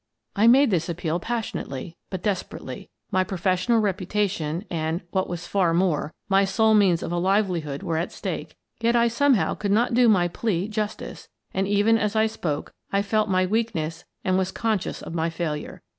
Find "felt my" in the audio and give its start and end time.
13.03-13.45